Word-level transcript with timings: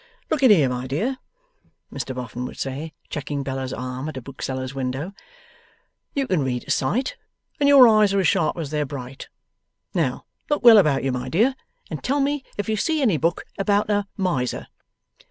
'Look 0.31 0.41
in 0.41 0.49
here, 0.49 0.67
my 0.67 0.87
dear,' 0.87 1.19
Mr 1.93 2.15
Boffin 2.15 2.43
would 2.47 2.57
say, 2.57 2.91
checking 3.11 3.43
Bella's 3.43 3.71
arm 3.71 4.09
at 4.09 4.17
a 4.17 4.21
bookseller's 4.23 4.73
window; 4.73 5.13
'you 6.15 6.25
can 6.25 6.41
read 6.41 6.63
at 6.63 6.71
sight, 6.71 7.17
and 7.59 7.69
your 7.69 7.87
eyes 7.87 8.11
are 8.11 8.19
as 8.19 8.27
sharp 8.27 8.57
as 8.57 8.71
they're 8.71 8.83
bright. 8.83 9.29
Now, 9.93 10.25
look 10.49 10.63
well 10.63 10.79
about 10.79 11.03
you, 11.03 11.11
my 11.11 11.29
dear, 11.29 11.55
and 11.91 12.03
tell 12.03 12.19
me 12.19 12.43
if 12.57 12.67
you 12.67 12.77
see 12.77 13.03
any 13.03 13.17
book 13.17 13.43
about 13.59 13.91
a 13.91 14.07
Miser. 14.17 14.65